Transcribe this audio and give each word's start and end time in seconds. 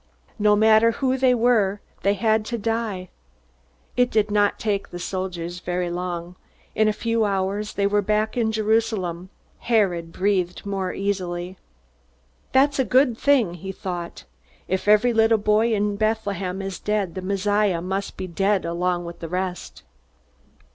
No 0.39 0.55
matter 0.55 0.93
who 0.93 1.15
they 1.15 1.35
were 1.35 1.79
they 2.01 2.15
had 2.15 2.43
to 2.45 2.57
die. 2.57 3.09
It 3.95 4.09
did 4.09 4.31
not 4.31 4.57
take 4.57 4.89
the 4.89 4.97
soldiers 4.97 5.59
very 5.59 5.91
long. 5.91 6.35
In 6.73 6.87
a 6.87 6.91
few 6.91 7.23
hours 7.23 7.73
they 7.75 7.85
were 7.85 8.01
back 8.01 8.35
in 8.35 8.51
Jerusalem. 8.51 9.29
Herod 9.59 10.11
breathed 10.11 10.65
more 10.65 10.91
easily. 10.91 11.55
That's 12.51 12.79
a 12.79 12.83
good 12.83 13.15
thing, 13.15 13.53
he 13.53 13.71
thought. 13.71 14.23
_If 14.67 14.87
every 14.87 15.13
little 15.13 15.37
boy 15.37 15.71
in 15.71 15.97
Bethlehem 15.97 16.63
is 16.63 16.79
dead, 16.79 17.13
the 17.13 17.21
Messiah 17.21 17.79
must 17.79 18.17
be 18.17 18.25
dead 18.25 18.65
along 18.65 19.05
with 19.05 19.19
the 19.19 19.29
rest. 19.29 19.83